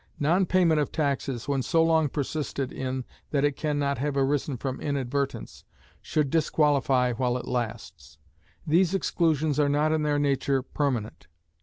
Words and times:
Non 0.19 0.47
payment 0.47 0.79
of 0.79 0.91
taxes, 0.91 1.47
when 1.47 1.61
so 1.61 1.83
long 1.83 2.09
persisted 2.09 2.71
in 2.73 3.05
that 3.29 3.45
it 3.45 3.55
can 3.55 3.77
not 3.77 3.99
have 3.99 4.17
arisen 4.17 4.57
from 4.57 4.81
inadvertence, 4.81 5.63
should 6.01 6.31
disqualify 6.31 7.11
while 7.13 7.37
it 7.37 7.47
lasts. 7.47 8.17
These 8.65 8.95
exclusions 8.95 9.59
are 9.59 9.69
not 9.69 9.91
in 9.91 10.01
their 10.01 10.17
nature 10.17 10.63
permanent. 10.63 11.27